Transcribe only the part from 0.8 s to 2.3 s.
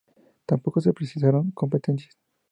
se precisaron competencias.